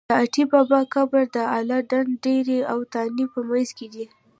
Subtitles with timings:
[0.09, 4.05] د اټی بابا قبر د اله ډنډ ډېری او تانې په منځ کې دی.